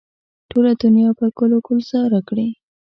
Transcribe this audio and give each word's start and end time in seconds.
ټوله 0.49 0.71
دنیا 0.83 1.09
به 1.17 1.25
ګل 1.37 1.51
و 1.55 1.59
ګلزاره 1.67 2.19
کړي. 2.27 2.47